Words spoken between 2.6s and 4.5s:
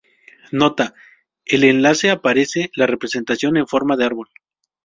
la representación en forma de árbol.